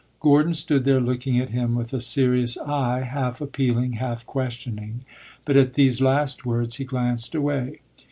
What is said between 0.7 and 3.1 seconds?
there looking at him with a serious eye,